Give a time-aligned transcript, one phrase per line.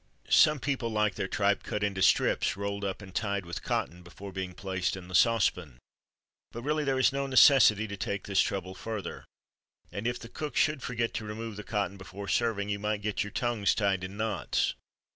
[0.31, 4.31] Some people like their tripe cut into strips rolled up and tied with cotton, before
[4.31, 5.77] being placed in the saucepan;
[6.51, 9.25] but there is really no necessity to take this further trouble.
[9.91, 13.23] And if the cook should forget to remove the cotton before serving, you might get
[13.23, 14.73] your tongues tied in knots.